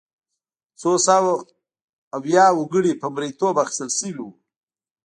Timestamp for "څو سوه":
0.79-1.31